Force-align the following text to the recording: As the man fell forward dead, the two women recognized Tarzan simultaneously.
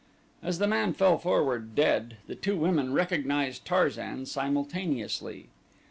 As 0.41 0.57
the 0.57 0.65
man 0.67 0.93
fell 0.93 1.19
forward 1.19 1.75
dead, 1.75 2.17
the 2.25 2.33
two 2.33 2.57
women 2.57 2.91
recognized 2.91 3.65
Tarzan 3.65 4.25
simultaneously. 4.25 5.47